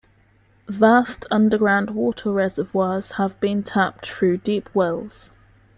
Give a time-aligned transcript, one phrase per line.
[0.67, 5.29] Vast underground water reservoirs have been tapped through deep wells.